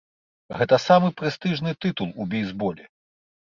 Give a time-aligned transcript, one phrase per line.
[0.61, 2.91] Гэта самы прэстыжны тытул у бейсболе.